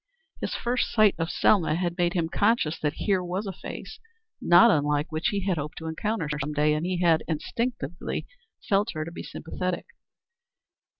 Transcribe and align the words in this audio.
His 0.39 0.55
first 0.55 0.91
sight 0.91 1.13
of 1.19 1.29
Selma 1.29 1.75
had 1.75 1.95
made 1.99 2.13
him 2.13 2.27
conscious 2.27 2.79
that 2.79 2.93
here 3.05 3.23
was 3.23 3.45
a 3.45 3.53
face 3.53 3.99
not 4.41 4.71
unlike 4.71 5.11
what 5.11 5.25
he 5.27 5.41
had 5.41 5.59
hoped 5.59 5.77
to 5.77 5.85
encounter 5.85 6.27
some 6.39 6.53
day, 6.53 6.73
and 6.73 6.87
he 6.87 7.01
had 7.01 7.23
instinctively 7.27 8.25
felt 8.67 8.93
her 8.93 9.05
to 9.05 9.11
be 9.11 9.21
sympathetic. 9.21 9.85